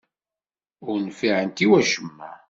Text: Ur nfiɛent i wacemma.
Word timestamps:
Ur 0.89 0.97
nfiɛent 1.07 1.57
i 1.65 1.67
wacemma. 1.69 2.29